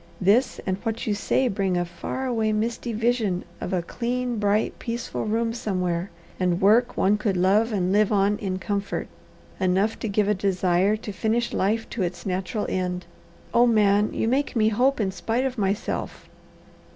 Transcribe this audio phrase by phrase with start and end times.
[0.19, 4.79] This and what you say bring a far away, misty vision of a clean, bright,
[4.79, 9.07] peaceful room somewhere, and work one could love and live on in comfort;
[9.59, 13.05] enough to give a desire to finish life to its natural end.
[13.53, 16.27] Oh Man, you make me hope in spite of myself!"